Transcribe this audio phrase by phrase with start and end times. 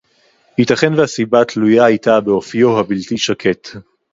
[0.57, 3.67] יִתָּכֵן וְהַסִּבָּה תְּלוּיָה הָיְתָה בְּאָפְיוֹ הַבִּלְתִּי שָׁקֵט